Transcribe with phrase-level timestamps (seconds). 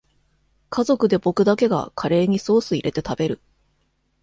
[0.71, 3.39] 家族で僕だけがカレーにソースいれて食べる